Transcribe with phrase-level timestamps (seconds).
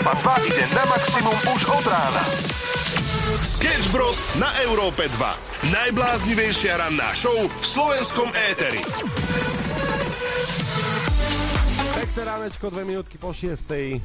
[0.00, 2.24] Európa 2 ide na maximum už od rána.
[3.44, 4.32] Sketch Bros.
[4.40, 5.76] na Európe 2.
[5.76, 8.80] Najbláznivejšia ranná show v slovenskom éteri.
[11.92, 14.00] Pekné ránečko, dve minútky po šiestej.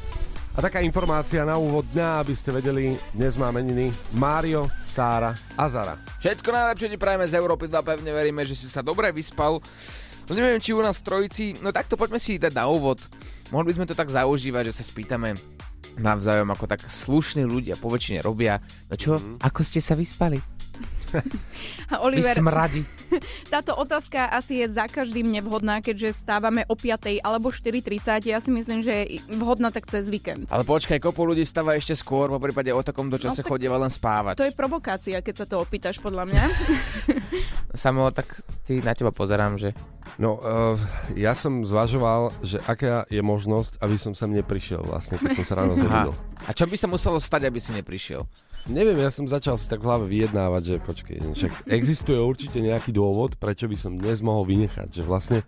[0.52, 5.64] A taká informácia na úvod dňa, aby ste vedeli, dnes má meniny Mário, Sára a
[5.72, 5.96] Zara.
[6.20, 9.64] Všetko najlepšie ti prajeme z Európy 2, pevne veríme, že si sa dobre vyspal.
[10.28, 13.00] No neviem, či u nás trojici, no takto poďme si dať na úvod.
[13.48, 15.40] Mohli by sme to tak zaužívať, že sa spýtame
[16.00, 18.60] navzájom, ako tak slušní ľudia po väčšine robia.
[18.90, 19.44] No čo, mm.
[19.44, 20.55] ako ste sa vyspali?
[22.06, 22.84] Oliver, smradi.
[23.54, 28.28] táto otázka asi je za každým nevhodná, keďže stávame o 5 alebo 4.30.
[28.28, 30.50] Ja si myslím, že je vhodná tak cez víkend.
[30.52, 33.92] Ale počkaj, kopu ľudí vstáva ešte skôr, po prípade o takomto čase No, chodieva len
[33.94, 34.42] spávať.
[34.42, 36.44] To je provokácia, keď sa to opýtaš, podľa mňa.
[37.86, 39.76] Samo, tak ty na teba pozerám, že...
[40.16, 40.80] No, uh,
[41.14, 45.60] ja som zvažoval, že aká je možnosť, aby som sem neprišiel vlastne, keď som sa
[45.60, 46.14] ráno zobudil.
[46.46, 48.24] A čo by sa muselo stať, aby si neprišiel?
[48.66, 52.90] Neviem, ja som začal si tak v hlave vyjednávať, že počkej, však existuje určite nejaký
[52.90, 55.46] dôvod, prečo by som dnes mohol vynechať, že vlastne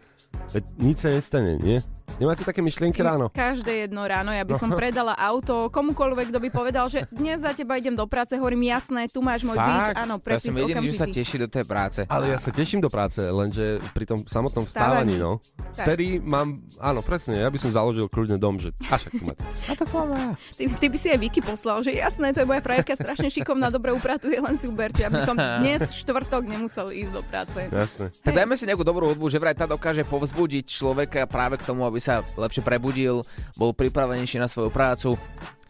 [0.53, 1.81] veď nič sa nestane, nie?
[2.17, 3.29] Nemáte také myšlienky ráno?
[3.29, 4.77] Každé jedno ráno, ja by som No.
[4.77, 9.05] predala auto komukoľvek, kto by povedal, že dnes za teba idem do práce, hovorím jasné,
[9.05, 11.65] tu máš môj byt, áno, to ja prepis som jediný, že sa teší do tej
[11.69, 11.99] práce.
[12.09, 15.21] Ale ja sa teším do práce, lenže pri tom samotnom Vstávaní.
[15.21, 15.37] no.
[15.77, 15.85] Tak.
[15.85, 19.41] Vtedy mám, áno, presne, ja by som založil kľudne dom, že a však tu máte.
[19.69, 20.33] A to pomáha.
[20.57, 23.69] Ty, ty by si aj Vicky poslal, že jasné, to je moja frajerka, strašne šikovná,
[23.69, 27.59] dobre upratuje, len si uberte, aby som dnes štvrtok nemusel ísť do práce.
[27.69, 28.09] Jasné.
[28.25, 31.85] Tak dajme si nejakú dobrú hudbu, že vraj tá dokáže povzbudiť človeka práve k tomu,
[31.85, 33.27] aby sa lepšie prebudil,
[33.59, 35.19] bol pripravenejší na svoju prácu.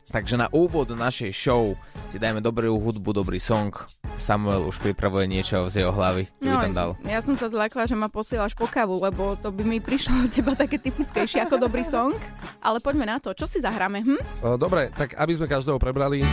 [0.08, 1.76] Takže na úvod našej show
[2.08, 3.76] si dajme dobrú hudbu, dobrý song.
[4.16, 6.32] Samuel už pripravuje niečo z jeho hlavy.
[6.40, 6.90] By tam dal?
[7.04, 10.32] ja som sa zlakla, že ma posielaš po kavu, lebo to by mi prišlo od
[10.32, 12.16] teba také typickejšie ako dobrý song.
[12.64, 14.08] Ale poďme na to, čo si zahráme?
[14.08, 14.22] Hm?
[14.56, 16.24] Dobre, tak aby sme každého prebrali,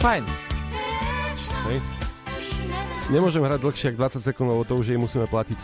[0.00, 0.24] Fajn.
[1.68, 1.78] hej,
[3.12, 5.60] nemôžem hrať dlhšie ako 20 sekúnd, lebo to už jej musíme platiť.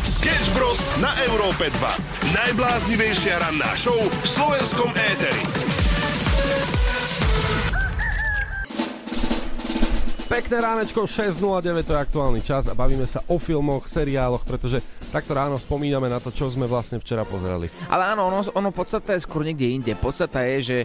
[0.00, 0.80] Sketch Bros.
[0.96, 2.32] na Európe 2.
[2.32, 5.44] Najbláznivejšia ranná show v slovenskom éteri.
[10.24, 14.80] Pekné ránečko, 6.09, to je aktuálny čas a bavíme sa o filmoch, seriáloch, pretože
[15.12, 17.68] takto ráno spomíname na to, čo sme vlastne včera pozerali.
[17.92, 19.92] Ale áno, ono, ono podstata je skôr niekde inde.
[19.92, 20.78] Podstata je, že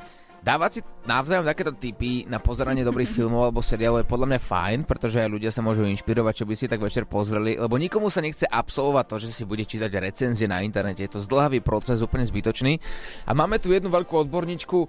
[0.44, 4.80] dávať si navzájom takéto typy na pozeranie dobrých filmov alebo seriálov je podľa mňa fajn,
[4.86, 8.48] pretože ľudia sa môžu inšpirovať, čo by si tak večer pozreli, lebo nikomu sa nechce
[8.48, 11.04] absolvovať to, že si bude čítať recenzie na internete.
[11.04, 12.80] Je to zdlhavý proces, úplne zbytočný.
[13.28, 14.88] A máme tu jednu veľkú odborníčku e,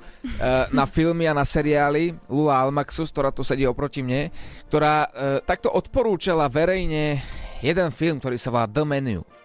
[0.71, 4.31] na filmy a na seriály, Lula Almaxus, ktorá tu sedí oproti mne,
[4.69, 5.09] ktorá e,
[5.43, 7.23] takto odporúčala verejne
[7.61, 9.40] jeden film, ktorý sa volá The Menu.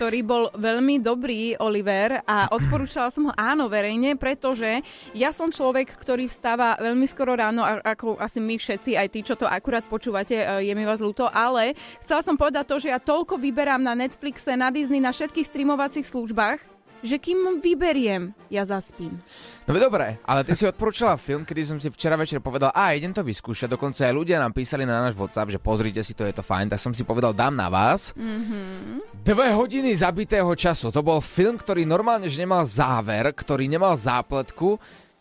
[0.00, 4.80] Ktorý bol veľmi dobrý, Oliver, a odporúčala som ho áno verejne, pretože
[5.12, 9.36] ja som človek, ktorý vstáva veľmi skoro ráno, ako asi my všetci, aj tí, čo
[9.36, 12.96] to akurát počúvate, e, je mi vás ľúto, ale chcela som povedať to, že ja
[12.96, 19.16] toľko vyberám na Netflixe, na Disney, na všetkých streamovacích službách, že kým vyberiem, ja zaspím.
[19.64, 23.14] No dobre, ale ty si odporúčala film, kedy som si včera večer povedal, a idem
[23.14, 26.34] to vyskúšať, dokonca aj ľudia nám písali na náš WhatsApp, že pozrite si to, je
[26.36, 28.12] to fajn, tak som si povedal, dám na vás.
[28.12, 29.24] Mm-hmm.
[29.24, 34.76] Dve hodiny zabitého času, to bol film, ktorý normálne že nemal záver, ktorý nemal zápletku,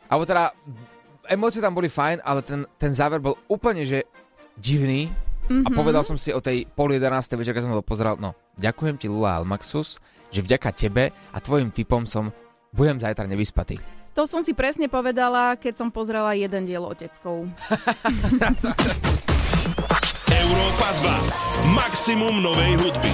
[0.10, 0.52] alebo teda
[1.30, 4.04] emócie tam boli fajn, ale ten, ten záver bol úplne, že
[4.58, 5.08] divný.
[5.50, 5.66] Mm-hmm.
[5.66, 7.10] A povedal som si o tej pol 11.
[7.38, 9.98] večer, keď som to pozeral, no, ďakujem ti Lula Almaxus,
[10.30, 12.34] že vďaka tebe a tvojim typom som
[12.74, 13.82] budem zajtra nevyspatý.
[14.18, 17.46] To som si presne povedala, keď som pozrela jeden diel oteckov.
[20.30, 20.88] Európa
[21.66, 21.74] 2.
[21.78, 23.12] Maximum novej hudby.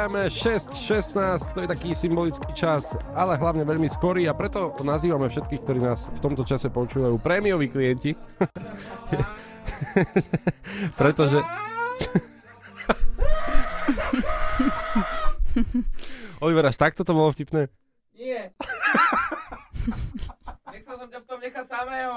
[0.00, 5.60] Prajeme 6.16, to je taký symbolický čas, ale hlavne veľmi skorý a preto nazývame všetkých,
[5.60, 8.16] ktorí nás v tomto čase počúvajú, prémioví klienti.
[11.00, 11.44] Pretože...
[16.48, 17.68] Oliver, až takto to bolo vtipné?
[18.16, 18.56] Nie.
[20.72, 22.16] Nechcel som ťa v tom nechať samého.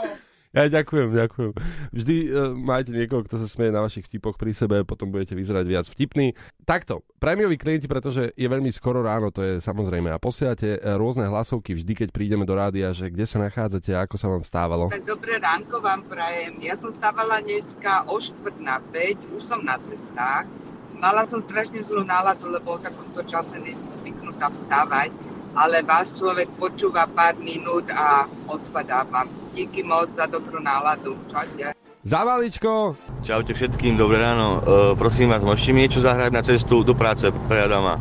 [0.53, 1.51] Ja ďakujem, ďakujem.
[1.97, 5.65] Vždy uh, máte niekoho, kto sa smeje na vašich vtipoch pri sebe, potom budete vyzerať
[5.65, 6.37] viac vtipný.
[6.61, 10.13] Takto, prémioví klienti, pretože je veľmi skoro ráno, to je samozrejme.
[10.13, 14.05] A posielate uh, rôzne hlasovky vždy, keď prídeme do rádia, že kde sa nachádzate a
[14.05, 14.93] ako sa vám stávalo.
[14.93, 16.61] Tak dobré ránko vám prajem.
[16.61, 20.45] Ja som stávala dneska o štvrt na 5, už som na cestách.
[20.93, 25.09] Mala som strašne zlú náladu, lebo v takomto čase nie som zvyknutá vstávať
[25.53, 29.29] ale vás človek počúva pár minút a odpadávam.
[29.53, 31.13] Díky moc za dobrú náladu.
[31.29, 31.77] Čaute.
[32.03, 32.99] Zavaličko!
[33.23, 34.59] Čaute všetkým, dobré ráno.
[34.59, 37.95] E, prosím vás, môžete mi niečo zahrať na cestu do práce pre Adama?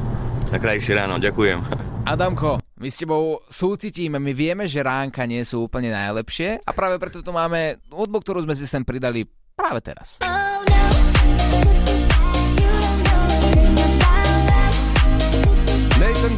[0.50, 1.62] Na krajšie ráno, ďakujem.
[2.12, 6.98] Adamko, my s tebou súcitíme, my vieme, že ránka nie sú úplne najlepšie a práve
[6.98, 9.22] preto tu máme hudbu, ktorú sme si sem pridali
[9.54, 10.18] práve teraz.
[10.26, 11.81] Oh, no.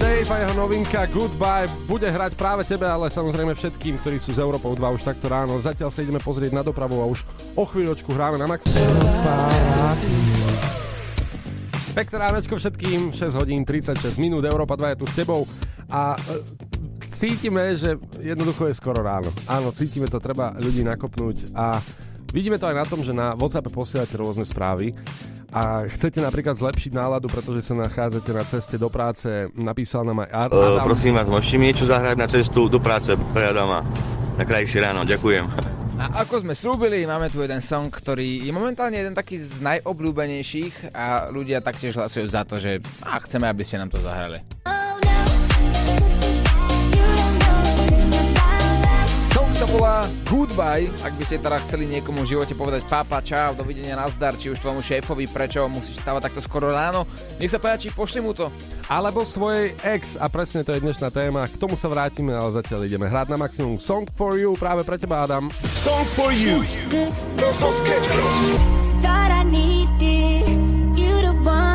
[0.05, 4.45] Dave a jeho novinka Goodbye bude hrať práve tebe, ale samozrejme všetkým, ktorí sú z
[4.45, 5.57] Európou 2 už takto ráno.
[5.57, 7.25] Zatiaľ sa ideme pozrieť na dopravu a už
[7.57, 8.69] o chvíľočku hráme na max.
[11.97, 15.49] Pekné ránečko všetkým, 6 hodín 36 minút, Európa 2 je tu s tebou
[15.89, 16.19] a e,
[17.09, 19.33] cítime, že jednoducho je skoro ráno.
[19.49, 21.81] Áno, cítime to, treba ľudí nakopnúť a
[22.29, 24.93] vidíme to aj na tom, že na WhatsApp posielate rôzne správy
[25.55, 30.31] a chcete napríklad zlepšiť náladu, pretože sa nachádzate na ceste do práce, napísal nám aj
[30.35, 30.83] Ar- Adam.
[30.83, 33.87] Uh, prosím vás, môžete mi niečo zahrať na cestu do práce pre Adama?
[34.35, 35.47] Na krajšie ráno, ďakujem.
[35.95, 40.91] A ako sme slúbili, máme tu jeden song, ktorý je momentálne jeden taký z najobľúbenejších
[40.91, 44.43] a ľudia taktiež hlasujú za to, že a chceme, aby ste nám to zahrali.
[49.65, 53.97] Sa volá Goodbye, ak by ste teda chceli niekomu v živote povedať papa, čau, dovidenia,
[53.97, 57.09] nazdar, či už tvojmu šéfovi, prečo musíš stávať takto skoro ráno,
[57.41, 58.53] nech sa páči, pošli mu to.
[58.93, 62.85] Alebo svojej ex, a presne to je dnešná téma, k tomu sa vrátime, ale zatiaľ
[62.85, 63.81] ideme hrať na maximum.
[63.81, 65.49] Song for you, práve pre teba, Adam.
[65.73, 66.61] Song for you,
[67.49, 68.41] so Sketch Bros.
[69.01, 70.45] Thought I needed
[70.93, 71.74] you to want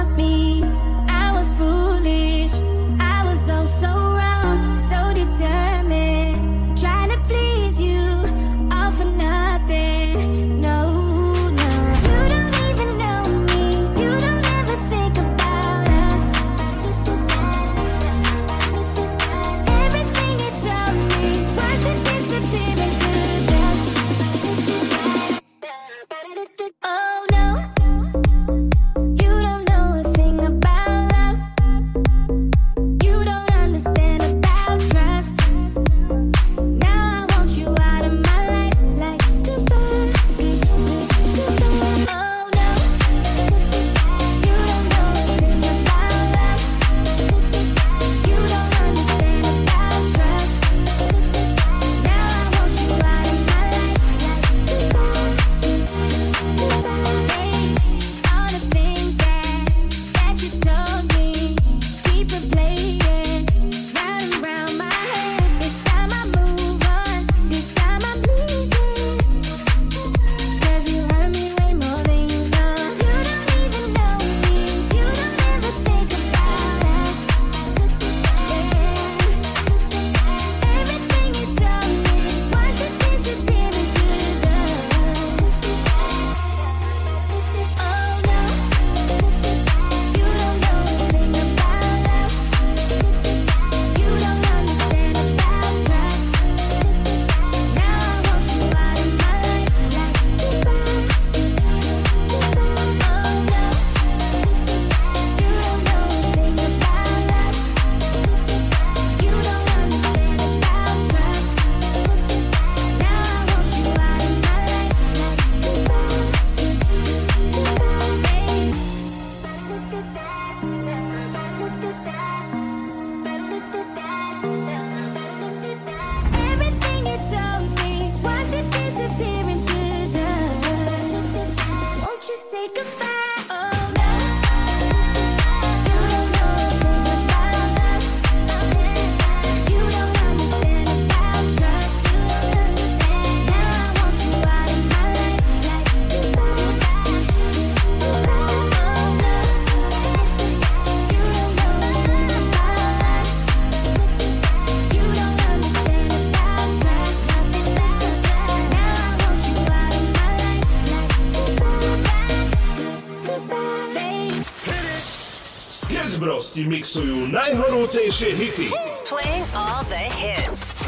[166.59, 168.67] ti mixujú najhorúcejšie hity.
[169.07, 170.83] Playing all the hits.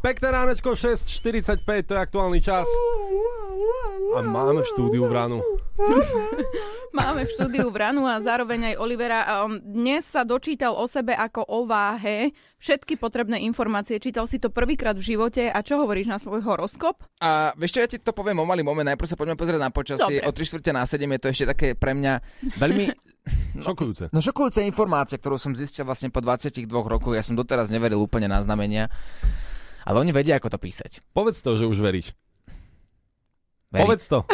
[0.00, 2.64] Pekné ránečko, 6.45, to je aktuálny čas.
[4.16, 5.38] A máme v štúdiu v ránu.
[6.98, 9.24] Máme v štúdiu Vranu a zároveň aj Olivera.
[9.64, 12.36] Dnes sa dočítal o sebe ako o váhe.
[12.60, 13.96] Všetky potrebné informácie.
[13.96, 15.48] Čítal si to prvýkrát v živote.
[15.48, 17.00] A čo hovoríš na svoj horoskop?
[17.24, 18.84] A vieš čo, ja ti to poviem o malý moment.
[18.84, 20.20] Najprv sa poďme pozrieť na počasie.
[20.20, 20.28] Dobre.
[20.28, 22.12] O 3 čtvrte na 7 je to ešte také pre mňa
[22.60, 22.84] veľmi
[23.54, 24.10] Šokujúce.
[24.10, 27.14] No šokujúca informácia, ktorú som zistil vlastne po 22 rokoch.
[27.14, 28.90] Ja som doteraz neveril úplne na znamenia.
[29.82, 31.02] Ale oni vedia, ako to písať.
[31.10, 32.14] Povedz to, že už veríš.
[33.70, 33.82] Verím.
[33.86, 34.26] Povedz to.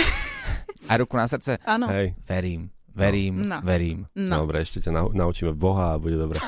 [0.88, 1.61] A ruku na srdce?
[1.62, 1.85] Áno.
[1.87, 3.61] Hej, Verím, verím, No.
[3.61, 4.09] verím.
[4.14, 4.42] No.
[4.42, 6.40] dobre, ešte ťa nau- naučíme Boha a bude dobre.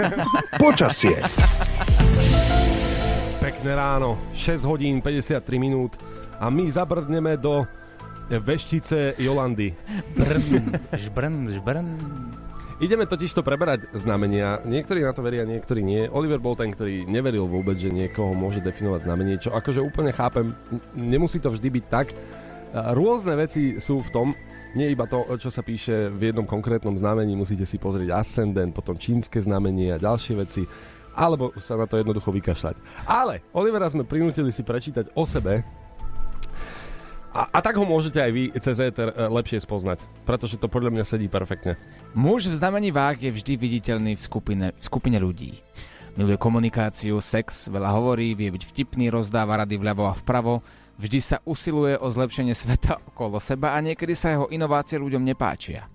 [0.62, 1.16] Počasie.
[3.38, 5.96] Pekné ráno, 6 hodín 53 minút
[6.36, 7.64] a my zabrdneme do
[8.28, 9.72] veštice Jolandy.
[10.16, 11.88] Brn, žbrn, žbrn.
[12.78, 14.62] Ideme totiž to preberať znamenia.
[14.62, 16.06] Niektorí na to veria, niektorí nie.
[16.06, 20.54] Oliver bol ten, ktorý neveril vôbec, že niekoho môže definovať znamenie, čo akože úplne chápem.
[20.94, 22.14] Nemusí to vždy byť tak.
[22.94, 24.28] Rôzne veci sú v tom,
[24.76, 28.94] nie iba to, čo sa píše v jednom konkrétnom znamení, musíte si pozrieť ascendent, potom
[28.94, 30.62] čínske znamenie a ďalšie veci,
[31.16, 32.76] alebo sa na to jednoducho vykašľať.
[33.08, 35.64] Ale Olivera sme prinútili si prečítať o sebe,
[37.28, 40.96] a, a tak ho môžete aj vy cez éter e, lepšie spoznať, pretože to podľa
[40.96, 41.76] mňa sedí perfektne.
[42.16, 45.60] Muž v znamení váh je vždy viditeľný v skupine, v skupine ľudí.
[46.16, 50.64] Miluje komunikáciu, sex, veľa hovorí, vie byť vtipný, rozdáva rady vľavo a vpravo,
[50.98, 55.86] vždy sa usiluje o zlepšenie sveta okolo seba a niekedy sa jeho inovácie ľuďom nepáčia.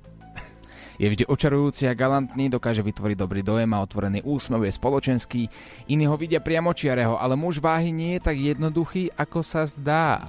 [1.01, 5.41] Je vždy očarujúci a galantný, dokáže vytvoriť dobrý dojem a otvorený úsmev je spoločenský.
[5.89, 10.21] Iní ho vidia priamočiareho, ale muž váhy nie je tak jednoduchý, ako sa zdá.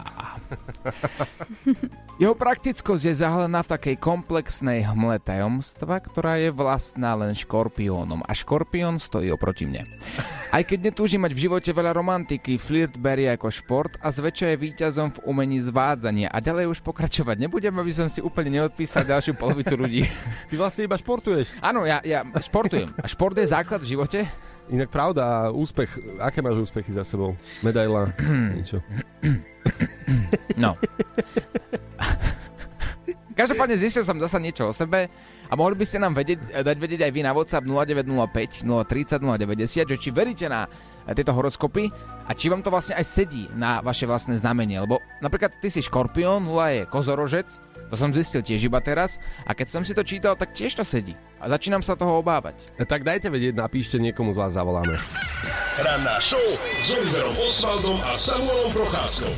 [2.15, 8.31] Jeho praktickosť je zahalená v takej komplexnej hmle tajomstva, ktorá je vlastná len škorpiónom a
[8.31, 9.83] škorpión stojí oproti mne.
[10.55, 14.63] Aj keď netúži mať v živote veľa romantiky, flirt berie ako šport a zväčša je
[14.63, 19.35] víťazom v umení zvádzania a ďalej už pokračovať nebudem, aby som si úplne neodpísal ďalšiu
[19.35, 20.07] polovicu ľudí.
[20.55, 21.51] Ty vlastne iba športuješ.
[21.59, 22.87] Áno, ja, ja športujem.
[23.03, 24.23] A šport je základ v živote?
[24.71, 25.91] Inak pravda, úspech,
[26.23, 27.35] aké máš úspechy za sebou?
[27.59, 28.15] Medaila,
[28.55, 28.79] niečo.
[30.55, 30.79] No.
[33.35, 35.11] Každopádne zistil som zasa niečo o sebe
[35.51, 39.91] a mohli by ste nám vedieť, dať vedieť aj vy na WhatsApp 0905 030 090,
[39.91, 40.71] že či veríte na
[41.19, 41.91] tieto horoskopy
[42.29, 44.79] a či vám to vlastne aj sedí na vaše vlastné znamenie.
[44.79, 49.53] Lebo napríklad ty si škorpión, Nula je kozorožec, to som zistil tiež iba teraz a
[49.53, 51.15] keď som si to čítal, tak tiež to sedí.
[51.41, 52.69] A začínam sa toho obávať.
[52.81, 54.97] Tak dajte vedieť, napíšte, niekomu z vás zavoláme.
[55.75, 56.43] Ranná show
[56.81, 59.33] s Oliverom Osvaldom a Samuelom Procházkou.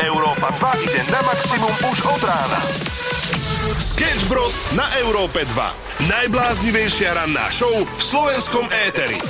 [0.00, 0.48] Európa
[0.80, 2.60] 2 ide na maximum už od rána.
[3.76, 4.56] Sketch Bros.
[4.72, 6.08] na Európe 2.
[6.08, 9.20] Najbláznivejšia ranná show v slovenskom éteri.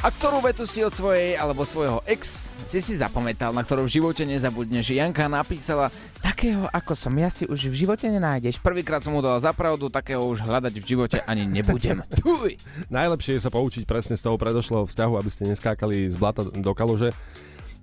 [0.00, 4.00] A ktorú vetu si od svojej alebo svojho ex si si zapamätal, na ktorú v
[4.00, 4.96] živote nezabudneš?
[4.96, 5.92] Janka napísala,
[6.24, 8.64] takého ako som ja si už v živote nenájdeš.
[8.64, 12.00] Prvýkrát som mu dala zapravdu, takého už hľadať v živote ani nebudem.
[12.88, 16.72] Najlepšie je sa poučiť presne z toho predošlého vzťahu, aby ste neskákali z blata do
[16.72, 17.12] kaluže.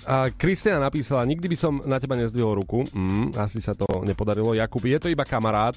[0.08, 2.88] A Kristina napísala, nikdy by som na teba nezdvihol ruku.
[2.96, 4.56] Mm, asi sa to nepodarilo.
[4.56, 5.76] Jakub, je to iba kamarát.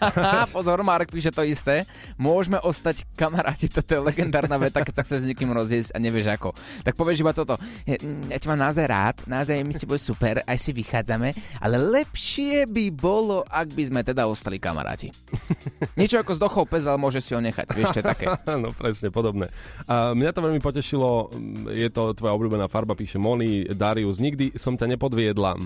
[0.56, 1.84] Pozor, Marek píše to isté.
[2.16, 6.32] Môžeme ostať kamaráti, toto je legendárna veta, keď sa chceš s niekým rozísť a nevieš
[6.32, 6.56] ako.
[6.88, 7.60] Tak povieš iba toto.
[7.84, 11.36] Ja, mm, ja ťa mám naozaj rád, naozaj my s tebou super, aj si vychádzame,
[11.60, 15.12] ale lepšie by bolo, ak by sme teda ostali kamaráti.
[16.00, 18.24] Niečo ako zdochol pes, ale môže si ho nechať, vieš, je také.
[18.64, 19.52] no presne, podobné.
[19.84, 24.54] A mňa to veľmi potešilo, mm, je to tvoja obľúbená farba, píše Moni, Darius, nikdy
[24.54, 25.58] som ťa nepodviedla.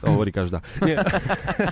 [0.00, 0.60] To hovorí každá.
[0.84, 1.00] Nie.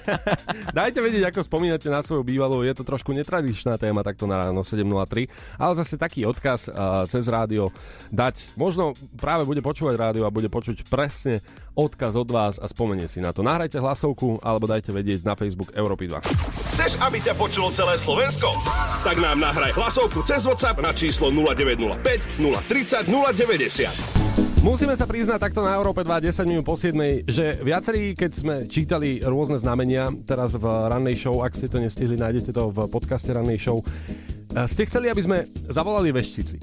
[0.78, 2.64] Dajte vedieť, ako spomínate na svoju bývalú.
[2.64, 5.28] Je to trošku netradičná téma, takto na ráno 7.03.
[5.60, 7.72] Ale zase taký odkaz uh, cez rádio
[8.12, 8.56] dať.
[8.56, 11.40] Možno práve bude počúvať rádio a bude počuť presne
[11.76, 13.40] odkaz od vás a spomenie si na to.
[13.40, 16.76] Nahrajte hlasovku alebo dajte vedieť na Facebook Európy 2.
[16.76, 18.52] Chceš, aby ťa počulo celé Slovensko?
[19.00, 24.19] Tak nám nahraj hlasovku cez WhatsApp na číslo 0905 030 090.
[24.60, 26.92] Musíme sa priznať takto na Európe 2, 10 minút po 7,
[27.24, 32.20] že viacerí, keď sme čítali rôzne znamenia, teraz v rannej show, ak ste to nestihli,
[32.20, 36.60] nájdete to v podcaste rannej show, eh, ste chceli, aby sme zavolali veštici.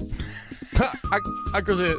[1.09, 1.23] Ak,
[1.57, 1.97] akože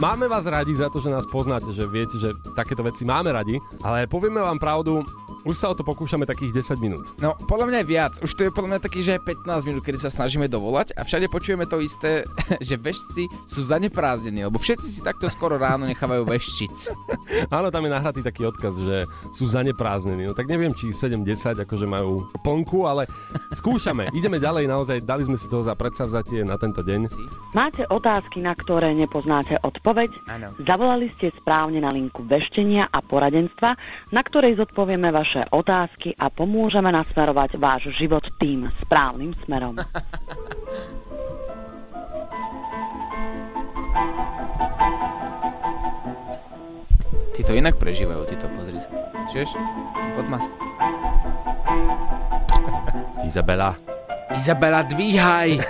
[0.00, 3.60] máme vás radi za to, že nás poznáte, že viete, že takéto veci máme radi,
[3.84, 5.04] ale povieme vám pravdu,
[5.46, 7.06] Už sa o to pokúšame takých 10 minút.
[7.22, 8.12] No, podľa mňa je viac.
[8.18, 11.30] Už to je podľa mňa taký, že 15 minút, kedy sa snažíme dovolať a všade
[11.30, 12.26] počujeme to isté,
[12.66, 16.90] že vešci sú zaneprázdnení, lebo všetci si takto skoro ráno nechávajú veščic.
[17.56, 20.26] Áno, tam je nahratý taký odkaz, že sú zaneprázdnení.
[20.26, 23.06] No tak neviem, či 7-10 akože majú plnku, ale
[23.54, 24.10] skúšame.
[24.18, 27.06] Ideme ďalej, naozaj dali sme si to za predsavzatie na tento deň.
[27.54, 30.10] Máte otázky, na ktoré nepoznáte odpoveď?
[30.26, 30.50] Áno.
[30.58, 33.78] Zavolali ste správne na linku veštenia a poradenstva,
[34.10, 39.76] na ktorej zodpovieme vaše otázky a pomôžeme nasmerovať váš život tým správnym smerom.
[47.36, 48.88] Ty to inak prežívajú, ty to pozri sa.
[49.28, 49.60] Čiže?
[50.16, 50.40] Podmas.
[53.28, 53.76] Izabela.
[54.32, 55.60] Izabela, dvíhaj!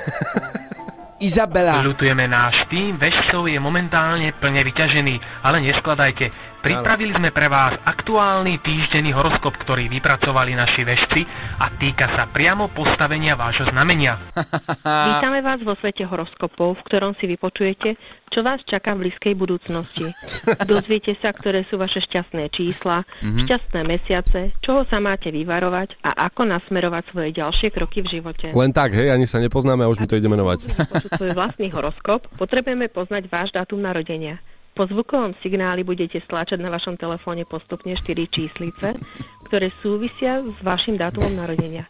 [1.18, 1.82] Izabela!
[1.82, 6.30] Ľutujeme, náš tým vežcov je momentálne plne vyťažený, ale neskladajte.
[6.66, 11.22] Pripravili sme pre vás aktuálny týždenný horoskop, ktorý vypracovali naši vežci
[11.62, 14.18] a týka sa priamo postavenia vášho znamenia.
[15.14, 17.94] Vítame vás vo svete horoskopov, v ktorom si vypočujete,
[18.26, 20.10] čo vás čaká v blízkej budúcnosti.
[20.70, 23.46] Dozviete sa, ktoré sú vaše šťastné čísla, Mhm.
[23.46, 28.50] šťastné mesiace, čoho sa máte vyvarovať a ako nasmerovať svoje ďalšie kroky v živote.
[28.50, 30.66] Len tak, hej, ani sa nepoznáme a už mi to ide menovať.
[31.14, 34.42] Svoj vlastný horoskop, potrebujeme poznať váš dátum narodenia.
[34.76, 38.92] Po zvukovom signáli budete stláčať na vašom telefóne postupne 4 číslice,
[39.48, 41.88] ktoré súvisia s vašim dátumom narodenia.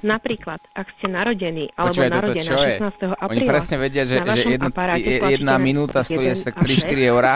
[0.00, 2.76] Napríklad, ak ste narodení alebo Počúvaj, toto narodená čo je?
[2.80, 3.12] 16.
[3.12, 4.68] apríla, Oni presne vedia, že, že jedna,
[5.28, 7.08] jedna na minúta stojí 1 asi tak a 3-4 šesť.
[7.12, 7.34] eurá.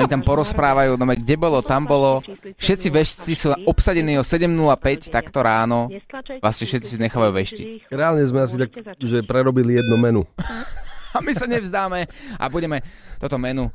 [0.00, 2.24] Oni tam porozprávajú, no kde bolo, tam bolo.
[2.56, 5.92] Všetci vešci sú obsadení o 7.05 takto ráno.
[6.40, 7.66] Vlastne všetci si nechávajú veštiť.
[7.92, 10.24] Reálne sme asi tak, že prerobili jedno menu.
[11.14, 12.10] A my sa nevzdáme
[12.42, 12.82] a budeme
[13.22, 13.70] toto menu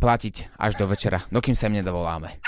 [0.00, 2.40] platiť až do večera, dokým sa im nedovoláme.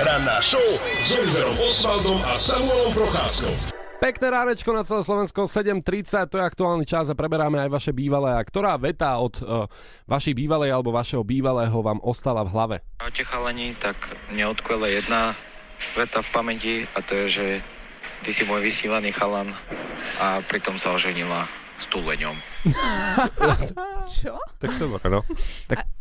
[0.00, 3.52] Ranná show s Oliverom Osvaldom a Samuelom Procházkou.
[4.00, 8.32] Pekné ránečko na celé Slovensko, 7.30, to je aktuálny čas a preberáme aj vaše bývalé.
[8.32, 9.68] A ktorá veta od uh,
[10.08, 12.76] vašej bývalej alebo vašeho bývalého vám ostala v hlave?
[12.96, 14.00] Ahojte chalani, tak
[14.32, 15.36] mne odkvele jedna
[15.92, 17.46] veta v pamäti a to je, že
[18.24, 19.52] ty si môj vysívaný chalan
[20.16, 21.44] a pritom sa oženila
[21.76, 22.40] s tuleňom.
[24.16, 24.40] Čo?
[24.56, 25.20] Tak to bolo, no.
[25.68, 25.99] Tak Mm,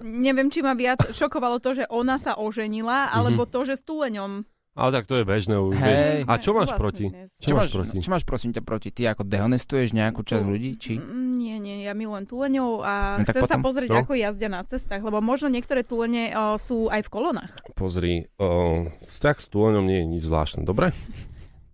[0.00, 4.44] Neviem, či ma viac šokovalo to, že ona sa oženila, alebo to, že s túleňom.
[4.74, 5.78] Ale tak to je bežné už.
[5.78, 6.26] Hej.
[6.26, 7.06] A čo máš Vlastne proti?
[7.38, 7.96] Čo, máš proti?
[7.96, 8.90] Čo máš prosím ťa proti?
[8.90, 10.70] Ty ako dehonestuješ nejakú časť ľudí?
[10.74, 10.98] Či?
[10.98, 14.02] Mm, Nie, nie, ja milujem tuleňov a No chcem sa potom- pozrieť, no.
[14.02, 17.52] ako jazdia na cestách, lebo možno niektoré tulene o, sú aj v kolonách.
[17.72, 20.90] Pozri, uh, vzťah s túleňom nie je nič zvláštne, dobre?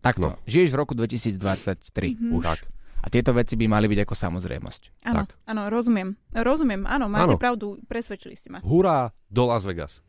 [0.01, 0.37] Takto, No.
[0.45, 2.33] žiješ v roku 2023 Mhm.
[2.35, 2.45] už.
[2.47, 2.61] Tak.
[3.01, 4.83] A tieto veci by mali byť ako samozrejmosť.
[5.09, 5.37] Áno, Tak.
[5.49, 6.15] áno, rozumiem.
[6.31, 7.41] Rozumiem, áno, máte Áno.
[7.41, 8.59] pravdu, presvedčili ste ma.
[8.61, 10.05] Hurá do Las Vegas.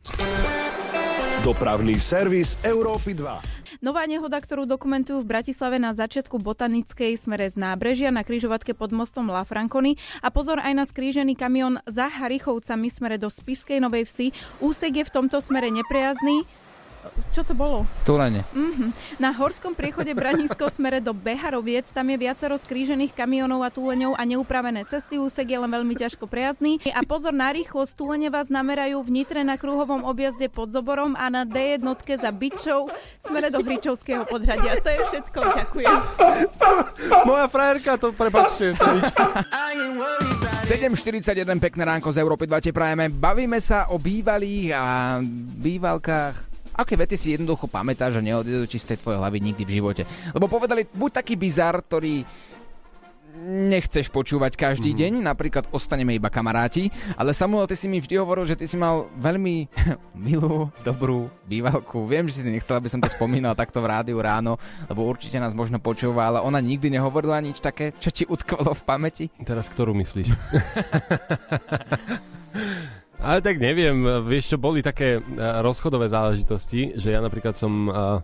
[1.42, 3.82] Dopravný servis Európy 2.
[3.82, 8.94] Nová nehoda, ktorú dokumentujú v Bratislave na začiatku botanickej smere z nábrežia na kryžovatke pod
[8.94, 14.06] mostom La Franconi a pozor aj na skrížený kamión za Harichovcami smere do Spišskej Novej
[14.06, 14.26] Vsi.
[14.62, 16.46] Úsek je v tomto smere neprejazný.
[17.32, 17.88] Čo to bolo?
[18.04, 18.44] Tulene.
[18.52, 19.18] Mhm.
[19.18, 24.22] Na horskom priechode Branisko smere do Beharoviec tam je viacero skrížených kamionov a túleňov a
[24.28, 25.16] neupravené cesty.
[25.16, 26.78] Úsek je len veľmi ťažko prejazdný.
[26.92, 31.32] A pozor na rýchlosť, túlene vás namerajú v Nitre na kruhovom objazde pod Zoborom a
[31.32, 31.82] na D1
[32.20, 32.92] za Byčov
[33.24, 34.78] smere do Hričovského podhradia.
[34.78, 35.96] To je všetko, ďakujem.
[37.28, 38.76] Moja frajerka, to prepačte.
[38.76, 39.04] To je nič.
[40.62, 43.10] 7.41, pekné ránko z Európy 2 te prajeme.
[43.10, 44.84] Bavíme sa o bývalých a
[45.58, 46.51] bývalkách.
[46.82, 50.02] Aké vety si jednoducho pamätáš a neodjedú ti z tej tvojej hlavy nikdy v živote.
[50.34, 52.26] Lebo povedali, buď taký bizar, ktorý
[53.42, 55.18] nechceš počúvať každý mm-hmm.
[55.18, 58.76] deň, napríklad ostaneme iba kamaráti, ale Samuel, ty si mi vždy hovoril, že ty si
[58.76, 59.72] mal veľmi
[60.28, 62.04] milú, dobrú bývalku.
[62.06, 65.56] Viem, že si nechcel, aby som to spomínal takto v rádiu ráno, lebo určite nás
[65.56, 69.24] možno počúva, ale ona nikdy nehovorila nič také, čo ti utkvalo v pamäti.
[69.42, 70.28] Teraz ktorú myslíš?
[73.22, 78.18] Ale tak neviem, vieš čo, boli také uh, rozchodové záležitosti, že ja napríklad som, uh,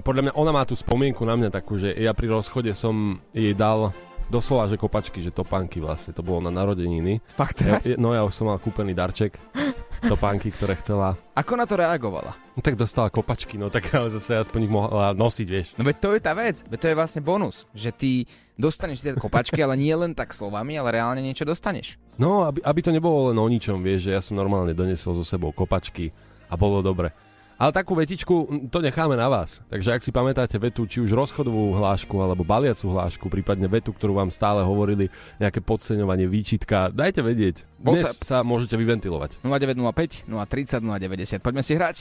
[0.00, 3.52] podľa mňa ona má tú spomienku na mňa takú, že ja pri rozchode som jej
[3.52, 3.92] dal
[4.32, 7.20] doslova, že kopačky, že topánky vlastne, to bolo na narodeniny.
[7.36, 7.84] Fakt Ja, teraz?
[8.00, 9.36] no ja už som mal kúpený darček,
[10.06, 11.16] topánky, ktoré chcela.
[11.32, 12.36] Ako na to reagovala?
[12.54, 15.68] No tak dostala kopačky, no tak ale zase aspoň ich mohla nosiť, vieš.
[15.74, 18.10] No veď to je tá vec, veď to je vlastne bonus, že ty
[18.54, 21.98] dostaneš tie kopačky, ale nie len tak slovami, ale reálne niečo dostaneš.
[22.14, 25.24] No, aby, aby to nebolo len o ničom, vieš, že ja som normálne donesol so
[25.26, 26.14] sebou kopačky
[26.46, 27.10] a bolo dobre.
[27.54, 29.62] Ale takú vetičku, to necháme na vás.
[29.70, 34.18] Takže ak si pamätáte vetu, či už rozchodovú hlášku alebo baliacu hlášku, prípadne vetu, ktorú
[34.18, 35.06] vám stále hovorili,
[35.38, 37.62] nejaké podceňovanie, výčitka, dajte vedieť.
[37.78, 38.26] Dnes WhatsApp.
[38.26, 39.44] sa môžete vyventilovať.
[39.46, 41.44] 0905 030 090.
[41.44, 41.96] Poďme si hrať.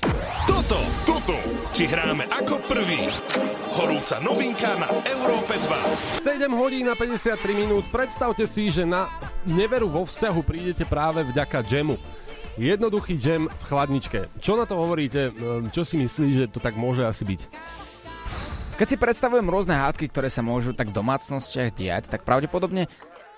[0.49, 1.35] Toto, toto
[1.73, 3.09] či hráme ako prvý.
[3.73, 6.21] Horúca novinka na Európe 2.
[6.21, 7.89] 7 hodín na 53 minút.
[7.89, 9.09] Predstavte si, že na
[9.41, 12.22] neveru vo vzťahu prídete práve vďaka džemu.
[12.53, 14.29] Jednoduchý džem v chladničke.
[14.37, 15.33] Čo na to hovoríte?
[15.33, 17.41] Ehm, Čo si myslíš, že to tak môže asi byť?
[18.77, 22.89] Keď si predstavujem rôzne hádky, ktoré sa môžu tak v domácnostiach diať, tak pravdepodobne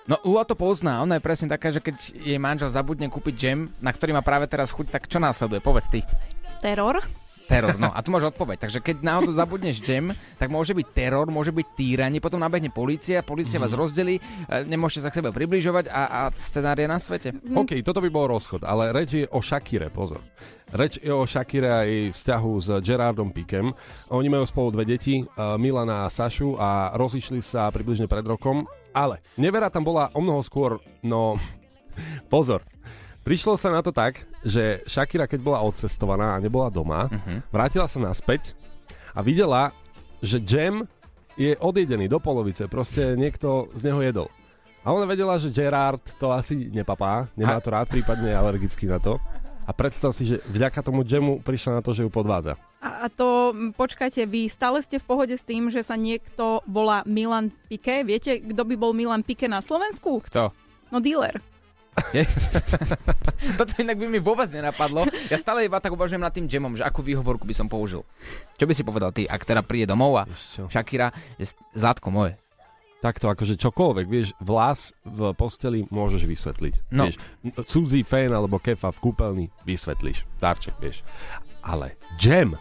[0.06, 3.58] No, Lula to pozná, ona je presne taká, že keď jej manžel zabudne kúpiť džem,
[3.82, 5.58] na ktorý má práve teraz chuť, tak čo následuje?
[5.58, 6.06] Povedz ty.
[6.62, 7.02] Teror?
[7.46, 8.66] Teror, no a tu máš odpoveď.
[8.66, 13.22] Takže keď náhodou zabudneš džem, tak môže byť teror, môže byť týranie, potom nabehne policia,
[13.22, 13.62] policia Mhm.
[13.62, 14.22] vás rozdelí, e,
[14.66, 17.30] nemôžete sa k sebe približovať a, a scenár je na svete.
[17.54, 20.18] OK, toto by bol rozchod, ale reč je o Shakire, pozor.
[20.74, 23.70] Reč je o Shakire a jej vzťahu s Gerardom Pikem.
[24.10, 28.66] Oni majú spolu dve deti, eh, Milana a Sašu a rozišli sa približne pred rokom,
[28.90, 31.38] ale nevera tam bola o mnoho skôr, no
[32.32, 32.66] pozor.
[33.26, 37.50] Prišlo sa na to tak, že Shakira, keď bola odcestovaná a nebola doma, Mhm.
[37.50, 38.54] vrátila sa naspäť
[39.10, 39.74] a videla,
[40.22, 40.86] že Jam
[41.34, 44.28] je odjedený do polovice, proste niekto z neho jedol.
[44.80, 49.02] A ona vedela, že Gerard to asi nepapá, nemá to rád, prípadne je alergický na
[49.02, 49.18] to.
[49.66, 52.54] A predstav si, že vďaka tomu džemu prišla na to, že ju podvádza.
[52.78, 57.50] A, to, počkajte, vy stále ste v pohode s tým, že sa niekto volá Milan
[57.66, 58.06] Pike?
[58.06, 60.22] Viete, kto by bol Milan Pike na Slovensku?
[60.22, 60.54] Kto?
[60.86, 61.42] No dealer.
[63.60, 65.08] Toto inak by mi vôbec nenapadlo.
[65.32, 68.04] Ja stále iba tak uvažujem nad tým džemom, že akú výhovorku by som použil.
[68.60, 70.24] Čo by si povedal ty, ak teda príde domov a
[70.68, 72.36] Shakira, že Zlatko moje.
[72.96, 76.74] Takto akože čokoľvek, vieš, vlas v posteli môžeš vysvetliť.
[76.96, 77.06] No.
[77.06, 77.16] Vieš,
[77.68, 80.24] cudzí fén alebo kefa v kúpeľni vysvetlíš.
[80.40, 81.04] Darček, vieš.
[81.60, 82.56] Ale džem,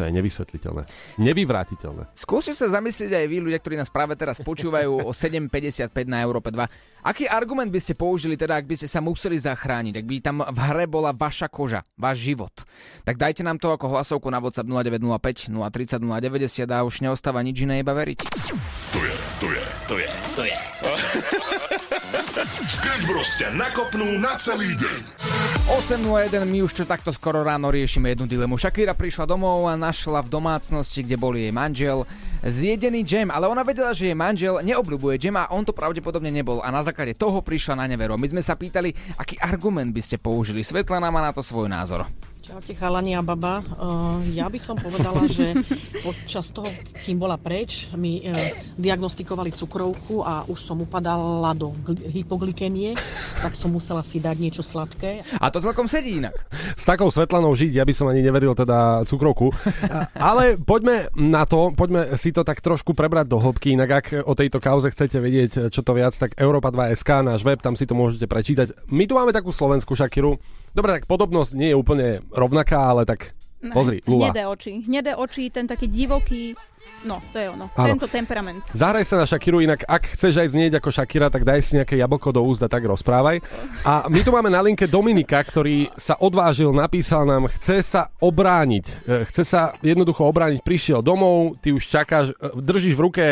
[0.00, 0.82] to je nevysvetliteľné.
[1.20, 2.16] Nevyvrátiteľné.
[2.16, 6.48] Skúste sa zamyslieť aj vy, ľudia, ktorí nás práve teraz počúvajú o 7.55 na Európe
[6.48, 7.04] 2.
[7.04, 10.40] Aký argument by ste použili teda, ak by ste sa museli zachrániť, ak by tam
[10.40, 12.64] v hre bola vaša koža, váš život?
[13.04, 17.60] Tak dajte nám to ako hlasovku na WhatsApp 0905 030 090 a už neostáva nič
[17.60, 18.20] iné, iba veriť.
[18.96, 21.69] To je, to je, to je, to je.
[22.70, 25.00] Sketch Bros ťa nakopnú na celý deň.
[25.74, 28.56] 8.01, my už čo takto skoro ráno riešime jednu dilemu.
[28.56, 32.08] Shakira prišla domov a našla v domácnosti, kde bol jej manžel,
[32.40, 36.64] zjedený džem, ale ona vedela, že jej manžel neobľúbuje džem a on to pravdepodobne nebol
[36.64, 38.16] a na základe toho prišla na neveru.
[38.16, 40.64] My sme sa pýtali, aký argument by ste použili.
[40.64, 42.06] Svetlana má na to svoj názor.
[42.50, 43.62] Čaute chalani a baba.
[43.62, 45.54] Uh, ja by som povedala, že
[46.02, 46.66] počas toho,
[46.98, 48.34] kým bola preč, mi uh,
[48.74, 52.98] diagnostikovali cukrovku a už som upadala do gl- hypoglykemie,
[53.38, 55.22] tak som musela si dať niečo sladké.
[55.38, 56.34] A to celkom sedí inak.
[56.74, 59.54] S takou Svetlanou žiť, ja by som ani neveril teda cukrovku.
[60.18, 64.34] Ale poďme na to, poďme si to tak trošku prebrať do hĺbky, inak ak o
[64.34, 67.94] tejto kauze chcete vedieť čo to viac, tak Europa 2.sk, náš web, tam si to
[67.94, 68.74] môžete prečítať.
[68.90, 70.42] My tu máme takú slovenskú Shakiru.
[70.70, 73.34] Dobre, tak podobnosť nie je úplne rovnaká, ale tak
[73.70, 74.30] pozri, Lula.
[74.30, 74.72] Hnedé oči.
[74.82, 76.54] Hnedé oči, ten taký divoký...
[77.00, 77.72] No, to je ono.
[77.72, 77.86] Áno.
[77.88, 78.60] Tento temperament.
[78.72, 81.96] Zahraj sa na Shakiru, inak ak chceš aj znieť ako Shakira, tak daj si nejaké
[81.96, 83.40] jablko do úzda, tak rozprávaj.
[83.82, 88.84] A my tu máme na linke Dominika, ktorý sa odvážil, napísal nám, chce sa obrániť.
[89.00, 93.24] E, Chce sa jednoducho obrániť, prišiel domov, ty už čakáš, e, držíš v ruke,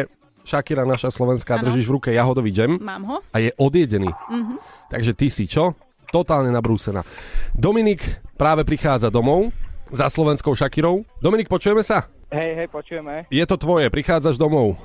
[0.45, 1.69] Shakira naša slovenská, Áno.
[1.69, 3.17] držíš v ruke jahodový džem Mám ho?
[3.33, 4.09] a je odjedený.
[4.29, 4.55] Mhm.
[4.89, 5.77] Takže ty si čo?
[6.09, 7.05] Totálne nabrúsená.
[7.53, 8.01] Dominik
[8.41, 9.53] práve prichádza domov
[9.93, 11.05] za slovenskou Shakirou.
[11.21, 12.09] Dominik, počujeme sa?
[12.33, 13.29] Hej, hej, počujeme.
[13.29, 14.77] Je to tvoje, prichádzaš domov.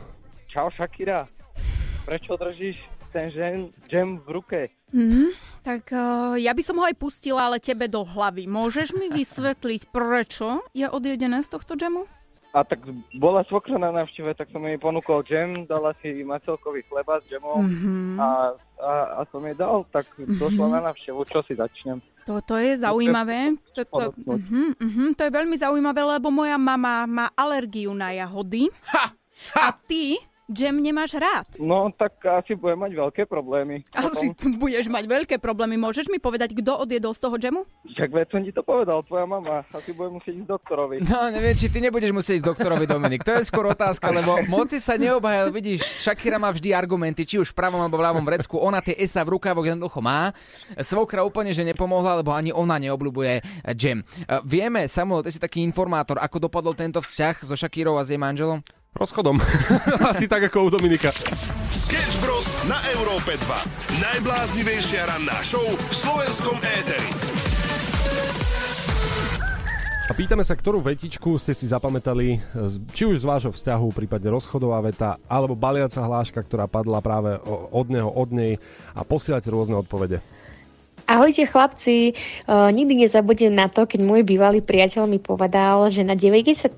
[0.51, 1.27] Čau, Shakira.
[2.03, 2.75] Prečo držíš
[3.15, 4.59] ten žen, džem v ruke?
[4.91, 5.31] Mhm.
[5.63, 8.51] Tak uh, ja by som ho aj pustila, ale tebe do hlavy.
[8.51, 12.03] Môžeš mi vysvetliť, prečo je odjedené z tohto džemu?
[12.53, 17.17] A tak bola svokra na návšteve, tak som jej ponúkol džem, dala si macelkový chleba
[17.17, 17.93] s džemom Mhm.
[18.15, 18.29] a,
[18.77, 20.71] a, a som jej dal, tak došla Mhm.
[20.71, 21.25] na návštevu.
[21.25, 21.97] Čo si začnem?
[22.23, 23.57] To, to je zaujímavé.
[23.73, 28.69] To, to, uh-huh, uh-huh, to je veľmi zaujímavé, lebo moja mama má alergiu na jahody.
[28.87, 29.11] Ha!
[29.59, 31.47] A ty džem nemáš rád.
[31.55, 33.87] No, tak asi budem mať veľké problémy.
[33.95, 35.79] Asi budeš mať veľké problémy.
[35.79, 37.61] Môžeš mi povedať, kto odjedol z toho džemu?
[37.95, 39.63] Však veď som ti to povedal, tvoja mama.
[39.71, 40.95] Asi budem musieť ísť doktorovi.
[41.07, 43.23] No, neviem, či ty nebudeš musieť ísť doktorovi, Dominik.
[43.23, 45.53] To je skôr otázka, lebo moci sa neobhajal.
[45.55, 48.59] Vidíš, Shakira má vždy argumenty, či už v pravom alebo v ľavom vrecku.
[48.59, 50.35] Ona tie esa v rukávoch jednoducho má.
[50.75, 54.03] Svokra úplne, že nepomohla, lebo ani ona neobľúbuje džem.
[54.03, 58.11] E, Vieme, Samuel, ty si taký informátor, ako dopadol tento vzťah so Shakirou a s
[58.11, 58.59] jej manželom?
[58.93, 59.41] Rozchodom.
[60.13, 61.09] Asi tak ako u Dominika.
[61.73, 62.45] Sketch Bros.
[62.69, 64.01] na Európe 2.
[64.05, 67.09] Najbláznivejšia ranná show v slovenskom éteri.
[70.03, 72.37] A pýtame sa, ktorú vetičku ste si zapamätali,
[72.93, 77.39] či už z vášho vzťahu, prípadne rozchodová veta, alebo baliaca hláška, ktorá padla práve
[77.73, 78.61] od neho, od nej
[78.93, 80.21] a posielate rôzne odpovede.
[81.03, 82.15] Ahojte chlapci,
[82.47, 86.71] uh, nikdy nezabudnem na to, keď môj bývalý priateľ mi povedal, že na 90%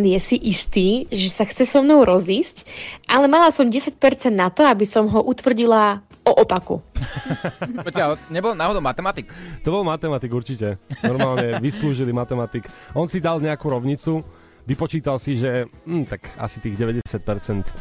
[0.00, 2.64] je si istý, že sa chce so mnou rozísť,
[3.04, 3.92] ale mala som 10%
[4.32, 6.80] na to, aby som ho utvrdila o opaku.
[7.86, 9.28] Počkaj, nebol náhodou matematik?
[9.66, 10.78] To bol matematik určite.
[11.02, 12.64] Normálne vyslúžili matematik.
[12.96, 14.22] On si dal nejakú rovnicu,
[14.64, 17.04] vypočítal si, že hm, tak asi tých 90%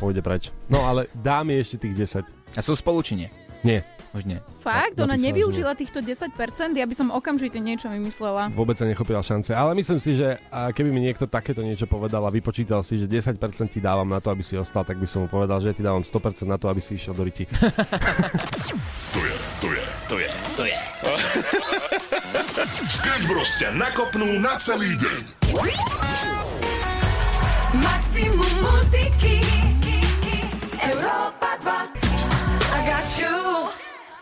[0.01, 0.49] pôjde preč.
[0.67, 2.57] No ale dá mi ešte tých 10.
[2.57, 3.15] A sú spolu či
[3.63, 3.79] nie?
[4.11, 4.43] Už nie.
[4.59, 4.99] Fakt?
[4.99, 6.35] Na- Ona nevyužila týchto 10%?
[6.75, 8.51] Ja by som okamžite niečo vymyslela.
[8.51, 9.55] Vôbec sa nechopila šance.
[9.55, 13.39] Ale myslím si, že keby mi niekto takéto niečo povedal a vypočítal si, že 10%
[13.69, 16.03] ti dávam na to, aby si ostal, tak by som mu povedal, že ti dávam
[16.03, 17.47] 100% na to, aby si išiel do riti.
[19.11, 20.77] To je, to je, to je, to je.
[22.91, 25.21] Sketch Bros ťa nakopnú na celý deň.
[27.73, 29.40] Maximum muziky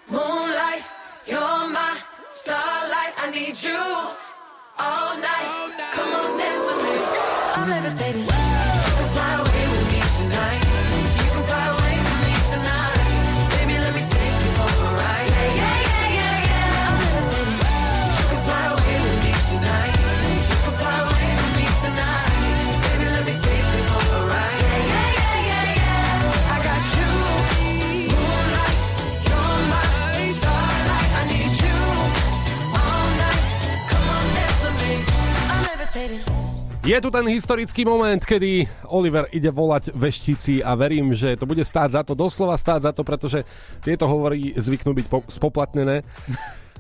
[0.09, 0.83] Moonlight
[1.27, 1.97] You're my
[2.31, 3.13] starlight.
[3.17, 3.77] I need you
[4.79, 5.49] All night.
[5.93, 6.95] Come on dance with me.
[7.55, 8.28] I'm levitating
[36.85, 41.65] Je tu ten historický moment, kedy Oliver ide volať veštici a verím, že to bude
[41.65, 43.41] stáť za to, doslova stáť za to, pretože
[43.81, 46.05] tieto hovory zvyknú byť po- spoplatnené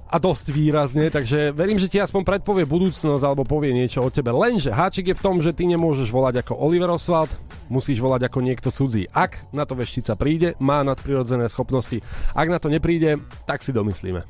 [0.09, 4.29] a dosť výrazne, takže verím, že ti aspoň predpovie budúcnosť alebo povie niečo o tebe.
[4.29, 7.33] Lenže háčik je v tom, že ty nemôžeš volať ako Oliver Oswald,
[7.65, 9.09] musíš volať ako niekto cudzí.
[9.09, 12.01] Ak na to veštica príde, má nadprirodzené schopnosti.
[12.37, 14.21] Ak na to nepríde, tak si domyslíme.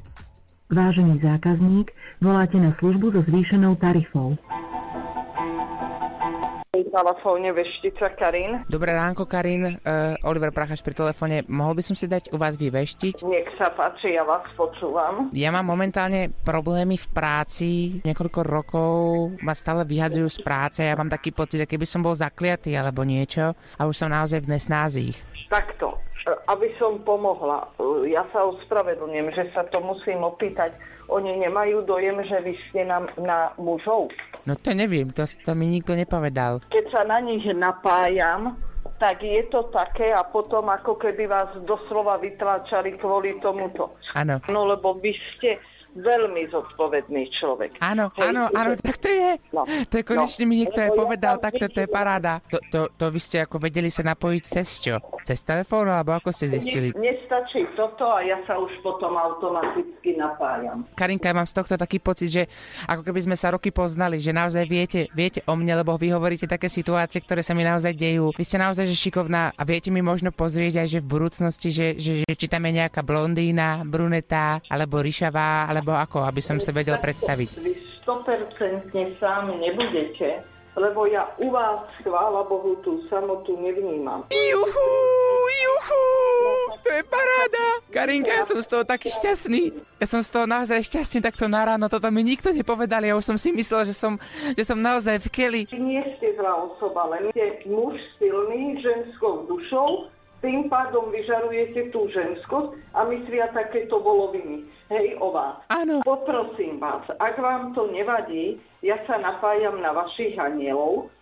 [0.69, 1.89] Vážený zákazník,
[2.21, 4.37] voláte na službu so zvýšenou tarifou.
[6.89, 8.65] Telefóne veštica Karin.
[8.65, 9.80] Dobré ránko, Karin.
[9.82, 11.45] Uh, Oliver Prachaš pri telefóne.
[11.45, 13.23] Mohol by som si dať u vás vyveštiť?
[13.23, 15.30] Nech sa páči, ja vás počúvam.
[15.32, 17.69] Ja mám momentálne problémy v práci.
[18.04, 18.93] Niekoľko rokov
[19.45, 20.82] ma stále vyhadzujú z práce.
[20.82, 24.43] Ja mám taký pocit, že keby som bol zakliatý alebo niečo a už som naozaj
[24.43, 25.17] v nesnázích.
[25.49, 27.69] Takto, aby som pomohla,
[28.08, 30.75] ja sa ospravedlňujem, že sa to musím opýtať.
[31.10, 34.13] Oni nemajú dojem, že vy ste na, na mužov.
[34.45, 36.62] No to neviem, to, to mi nikto nepovedal.
[36.69, 38.60] Keď sa na nich napájam,
[38.99, 43.95] tak je to také a potom ako keby vás doslova vytláčali kvôli tomuto.
[44.13, 44.43] Áno.
[44.51, 45.58] No lebo vy ste
[45.95, 47.82] veľmi zodpovedný človek.
[47.82, 49.32] Áno, Hej, áno, áno, tak to je.
[49.49, 52.34] No, To je konečne mi niekto aj lebo ja povedal, tam takto to je paráda.
[52.53, 55.01] To, to, to vy ste ako vedeli sa napojiť cez čo?
[55.29, 56.89] Cez telefón, alebo ako ste zistili?
[56.97, 60.89] Ne, nestačí toto a ja sa už potom automaticky napájam.
[60.97, 62.43] Karinka, ja mám z tohto taký pocit, že
[62.89, 66.49] ako keby sme sa roky poznali, že naozaj viete, viete o mne, lebo vy hovoríte
[66.49, 68.33] také situácie, ktoré sa mi naozaj dejú.
[68.33, 71.87] Vy ste naozaj že šikovná a viete mi možno pozrieť aj, že v budúcnosti, že,
[72.01, 76.73] že, že či tam je nejaká blondína, brunetá, alebo ryšavá, alebo ako, aby som sa
[76.73, 77.49] vedel predstaviť.
[77.61, 80.41] Vy 100% sám nebudete,
[80.79, 84.23] lebo ja u vás, chvála Bohu, tú samotu nevnímam.
[84.31, 84.89] Juchu,
[85.51, 86.03] juchu,
[86.79, 87.65] to je paráda.
[87.91, 89.75] Karinka, ja som z toho taký šťastný.
[89.99, 91.91] Ja som z toho naozaj šťastný takto na ráno.
[91.91, 93.03] Toto mi nikto nepovedal.
[93.03, 94.15] Ja už som si myslel, že som,
[94.55, 95.61] že som naozaj v keli.
[95.67, 100.07] Vy nie ste zlá osoba, len ste muž silný, ženskou dušou,
[100.39, 104.63] tým pádom vyžarujete tú ženskosť a myslia takéto voloviny.
[104.89, 105.62] Hej, o vás.
[105.69, 106.02] Áno.
[106.02, 111.13] Poprosím vás, ak vám to nevadí, ja sa napájam na vašich anielov,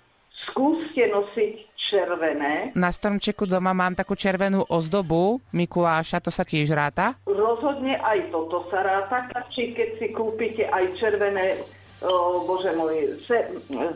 [0.48, 7.20] skúste nosiť červené, Na stromčeku doma mám takú červenú ozdobu Mikuláša, to sa tiež ráta.
[7.28, 11.60] Rozhodne aj toto sa ráta, či keď si kúpite aj červené,
[12.04, 13.52] o, bože môj, se,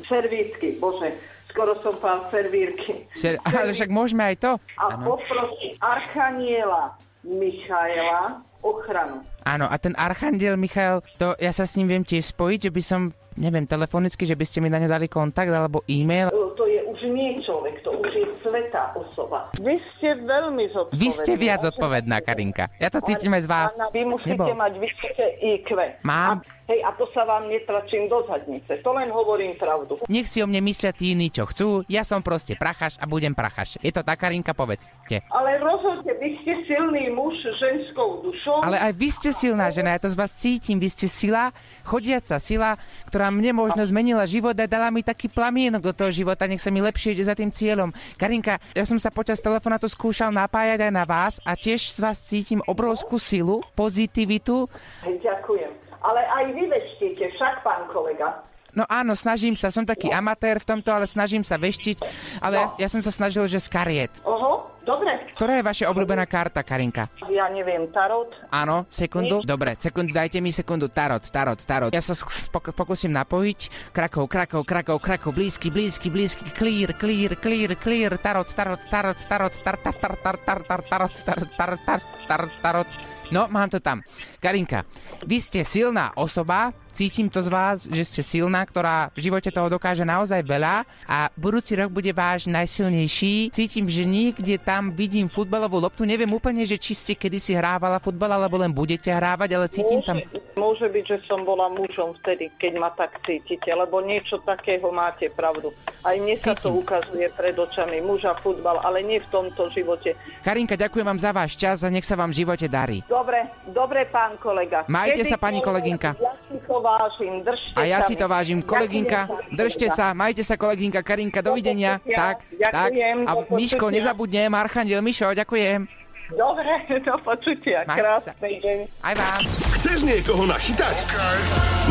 [0.07, 1.15] servítky, bože,
[1.51, 3.07] skoro som pán servírky.
[3.15, 4.51] Ser- ale však môžeme aj to.
[4.79, 9.21] A poprosím Archaniela Michaela ochranu.
[9.41, 12.81] Áno, a ten Archandiel Michael, to ja sa s ním viem tiež spojiť, že by
[12.81, 13.01] som,
[13.35, 16.29] neviem, telefonicky, že by ste mi na ňo dali kontakt alebo e-mail.
[16.29, 19.49] O, To je už nie človek, to už je svetá osoba.
[19.57, 21.01] Vy ste veľmi zodpovední.
[21.01, 22.69] Vy ste viac zodpovedná, Karinka.
[22.77, 23.71] Ja to cítim aj z vás.
[23.89, 24.53] Vy musíte Nebol.
[24.53, 25.73] mať vysoké IQ.
[26.05, 26.45] Mám.
[26.45, 28.79] A Hej, a to sa vám netračím do zadnice.
[28.79, 29.99] To len hovorím pravdu.
[30.07, 31.83] Nech si o mne myslia tí iní, čo chcú.
[31.91, 33.75] Ja som proste prachaš a budem prachaš.
[33.83, 35.19] Je to tak, Karinka, povedzte.
[35.35, 38.63] Ale rozhodne, vy ste silný muž ženskou dušou.
[38.63, 40.79] Ale aj vy ste silná žena, ja to z vás cítim.
[40.79, 41.51] Vy ste sila,
[41.83, 42.79] chodiaca sila,
[43.11, 46.71] ktorá mne možno zmenila život a dala mi taký plamienok do toho života, nech sa
[46.71, 47.91] mi lepšie ide za tým cieľom.
[48.15, 52.15] Karinka, ja som sa počas telefonátu skúšal napájať aj na vás a tiež z vás
[52.15, 54.71] cítim obrovskú silu, pozitivitu.
[55.03, 55.80] Ďakujem.
[56.01, 58.41] Ale aj vy veštíte, však, pán kolega.
[58.71, 61.97] No áno, snažím sa, som taký amatér v tomto, ale snažím sa veštiť,
[62.39, 64.23] ale ja, ja som sa snažil, že z kariet.
[64.23, 65.11] Oho, dobre.
[65.35, 67.11] Ktorá je vaša obľúbená karta, Karinka?
[67.27, 68.31] Ja neviem, tarot.
[68.47, 69.43] Áno, sekundu.
[69.43, 70.87] Dobre, sekundu, dajte mi sekundu.
[70.87, 71.91] Tarot, tarot, tarot.
[71.91, 73.91] Ja sa sk- pok- pokúsim napojiť.
[73.91, 79.51] Krakov, Krakov, Krakov, Krakov, blízky, blízky, blízky, clear, clear, clear, clear, tarot, tarot, tarot, tarot,
[79.59, 82.89] tar, tar, tar, tar, tar, tar, tarot, tarot, tar, tar, tar, tarot.
[83.31, 84.03] No, mám to tam.
[84.43, 84.83] Karinka,
[85.23, 89.71] vy ste silná osoba, cítim to z vás, že ste silná, ktorá v živote toho
[89.71, 93.49] dokáže naozaj veľa a budúci rok bude váš najsilnejší.
[93.55, 96.03] Cítim, že niekde tam vidím futbalovú loptu.
[96.03, 100.19] Neviem úplne, že či ste kedysi hrávala futbal, alebo len budete hrávať, ale cítim tam...
[100.59, 105.31] Môže byť, že som bola mužom vtedy, keď ma tak cítite, lebo niečo takého máte
[105.31, 105.73] pravdu.
[106.03, 110.13] Aj mne sa to ukazuje pred očami, muža futbal, ale nie v tomto živote.
[110.43, 112.99] Karinka, ďakujem vám za váš čas a nech sa vám v živote darí.
[113.07, 114.83] Dobre, dobre, pán kolega.
[114.91, 116.17] Majte sa, pani kolegynka.
[116.19, 116.33] Ja
[116.71, 118.59] to vážim, držte A ja sa si to vážim.
[118.63, 121.99] Kolegynka, držte sa, majte sa, kolegynka, Karinka, dovidenia.
[121.99, 122.15] počutia.
[122.15, 122.37] Tak,
[122.71, 122.89] tak.
[122.95, 126.01] Ďakujem, A do Miško, nezabudnem, Archandiel Mišo, ďakujem.
[126.31, 126.71] Dobre,
[127.07, 127.83] do počutia.
[127.83, 128.31] Majte sa.
[128.31, 128.77] Krásny deň.
[129.03, 129.41] Aj vám.
[129.75, 130.95] Chceš niekoho nachytať?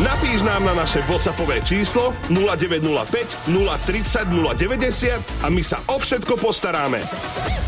[0.01, 7.05] Napíš nám na naše WhatsAppové číslo 0905 030 090 a my sa o všetko postaráme.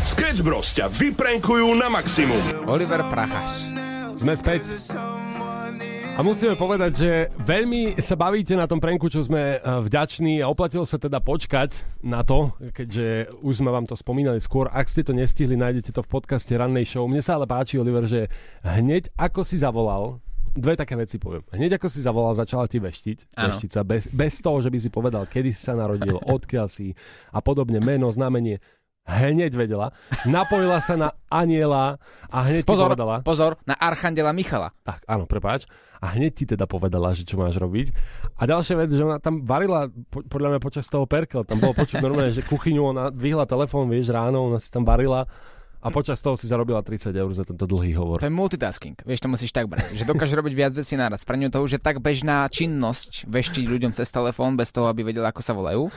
[0.02, 2.40] Sketch Bros ťa vyprenkujú na maximum.
[2.66, 3.70] Oliver Prachaš.
[4.18, 4.66] Sme späť.
[6.14, 7.10] A musíme povedať, že
[7.42, 11.82] veľmi sa bavíte na tom prenku, čo sme eh, vďační a oplatilo sa teda počkať
[12.06, 14.70] na to, keďže už sme vám to spomínali skôr.
[14.70, 17.10] Ak ste to nestihli, nájdete to v podcaste Rannej show.
[17.10, 18.30] Mne sa ale páči, Oliver, že
[18.62, 20.22] hneď ako si zavolal,
[20.54, 21.42] dve také veci poviem.
[21.50, 23.50] Hneď ako si zavolal, začala ti veštiť, Áno.
[23.50, 26.94] veštica, bez, bez toho, že by si povedal, kedy si sa narodil, odkiaľ si
[27.34, 28.62] a podobne, meno, znamenie.
[29.04, 29.92] Hneď vedela.
[30.24, 32.00] Napojila sa na aniela
[32.32, 33.20] a hneď ti Pozor, povedala.
[33.20, 34.72] pozor, na Archandela Michala.
[34.80, 35.68] Tak, áno, prepáč.
[36.00, 37.92] A hneď ti teda povedala, že čo máš robiť.
[38.40, 41.76] A ďalšia vec, že ona tam varila, po, podľa mňa počas toho perkel, tam bolo
[41.76, 45.28] počuť normálne, že kuchyňu, ona dvihla telefón, vieš, ráno, ona si tam varila
[45.84, 48.16] a počas toho si zarobila 30 eur za tento dlhý hovor.
[48.16, 48.96] To je multitasking.
[49.04, 49.92] Vieš, to musíš tak brať.
[49.92, 51.28] Že dokáže robiť viac vecí naraz.
[51.28, 55.04] Pre ňu to už je tak bežná činnosť veštiť ľuďom cez telefón bez toho, aby
[55.04, 55.92] vedela, ako sa volajú,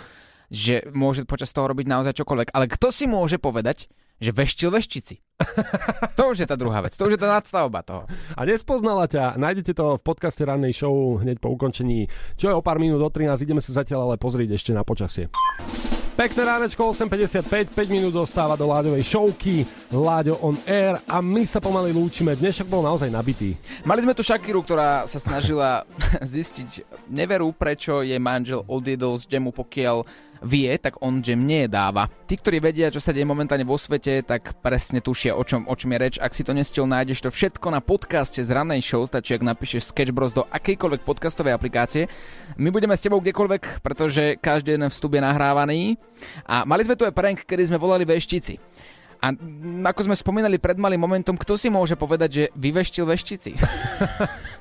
[0.48, 2.52] že môže počas toho robiť naozaj čokoľvek.
[2.56, 5.22] Ale kto si môže povedať, že veštil veštici?
[6.18, 6.98] to už je tá druhá vec.
[6.98, 8.10] To už je tá nadstavba toho.
[8.34, 12.66] A nespoznala ťa, nájdete to v podcaste rannej show hneď po ukončení, čo je o
[12.66, 15.30] pár minút do 13, ideme sa zatiaľ ale pozrieť ešte na počasie.
[16.18, 19.62] Pekné ránečko, 8.55, 5 minút dostáva do Láďovej showky,
[19.94, 22.34] Láďo on air a my sa pomaly lúčime.
[22.34, 23.54] Dnešok bol naozaj nabitý.
[23.86, 25.86] Mali sme tu Shakiru, ktorá sa snažila
[26.26, 30.10] zistiť neveru, prečo je manžel odjedol z džemu, pokiaľ
[30.42, 32.10] vie, tak on džem nejedáva.
[32.28, 35.74] Tí, ktorí vedia, čo sa deje momentálne vo svete, tak presne tušia, o čom, o
[35.74, 36.16] čom je reč.
[36.20, 39.92] Ak si to nestiel, nájdeš to všetko na podcaste z rannej show, stačí, ak napíšeš
[39.94, 42.12] Sketch Bros do akejkoľvek podcastovej aplikácie.
[42.60, 45.80] My budeme s tebou kdekoľvek, pretože každý jeden vstup je nahrávaný.
[46.46, 48.60] A mali sme tu aj prank, kedy sme volali veštici.
[49.18, 49.34] A
[49.90, 53.58] ako sme spomínali pred malým momentom, kto si môže povedať, že vyveštil veštici?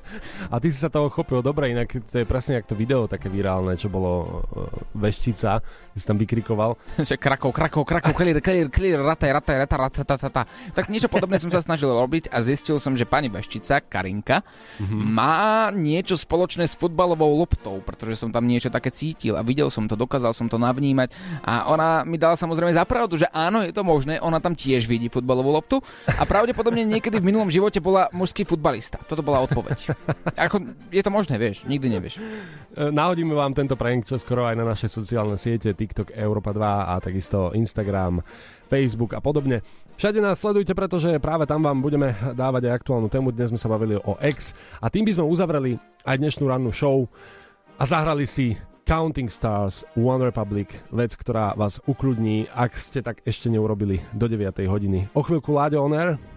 [0.51, 3.29] A ty si sa toho chopil dobre, inak to je presne jak to video také
[3.29, 5.61] virálne, čo bolo uh, veštica,
[5.97, 6.77] si tam vykrikoval.
[7.25, 10.41] krakov, krakov, krakov, clear, clear, clear, rataj, rataj, rata, rata, rata, rata.
[10.73, 15.01] Tak niečo podobné som sa snažil robiť a zistil som, že pani Veštica, Karinka, mm-hmm.
[15.01, 19.89] má niečo spoločné s futbalovou loptou, pretože som tam niečo také cítil a videl som
[19.89, 21.13] to, dokázal som to navnímať
[21.43, 24.85] a ona mi dala samozrejme za pravdu, že áno, je to možné, ona tam tiež
[24.85, 25.77] vidí futbalovú loptu
[26.17, 29.01] a pravdepodobne niekedy v minulom živote bola mužský futbalista.
[29.05, 29.77] Toto bola odpoveď.
[30.47, 32.17] Ako, je to možné, vieš, nikdy nevieš.
[32.17, 32.21] E,
[32.91, 36.93] Nahodíme vám tento prank čo skoro aj na naše sociálne siete, TikTok, Europa 2 a
[37.03, 38.23] takisto Instagram,
[38.71, 39.61] Facebook a podobne.
[39.97, 43.33] Všade nás sledujte, pretože práve tam vám budeme dávať aj aktuálnu tému.
[43.33, 47.09] Dnes sme sa bavili o X a tým by sme uzavreli aj dnešnú rannú show
[47.81, 48.53] a zahrali si
[48.87, 54.63] Counting Stars One Republic, vec, ktorá vás ukludní, ak ste tak ešte neurobili do 9.
[54.63, 55.11] hodiny.
[55.11, 56.36] O chvíľku Láďo On Air.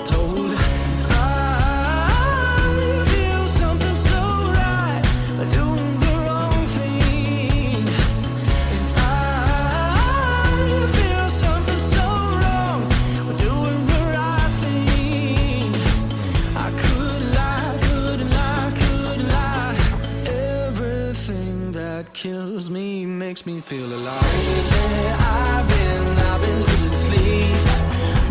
[22.61, 24.21] kills me makes me feel alive.
[24.21, 27.65] Lately, I've been, I've been losing sleep,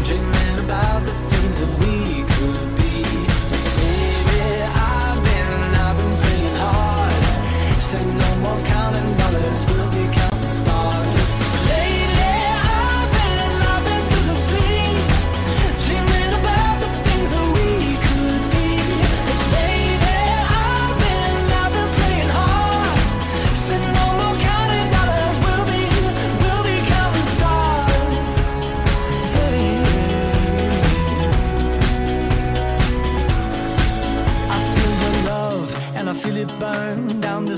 [0.07, 3.03] dreaming about the things that we could be.
[3.79, 5.53] Baby, I've been,
[5.85, 7.83] I've been praying hard.
[7.83, 8.61] Say no more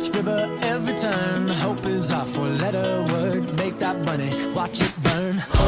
[0.02, 1.48] this river every turn.
[1.48, 3.56] Hope is our four-letter word.
[3.56, 5.61] Make that money, watch it burn.